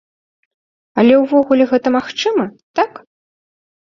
Але 1.01 1.13
ўвогуле 1.21 1.63
гэта 1.73 1.87
магчыма, 1.99 2.43
так? 2.81 2.91